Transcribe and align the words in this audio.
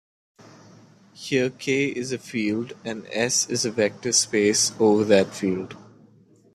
Here 1.13 1.51
"K" 1.51 1.85
is 1.85 2.11
a 2.11 2.17
field 2.17 2.73
and 2.83 3.05
"S" 3.11 3.47
is 3.47 3.65
a 3.65 3.71
vector 3.71 4.11
space 4.11 4.71
over 4.79 5.03
that 5.03 5.27
field. 5.31 5.77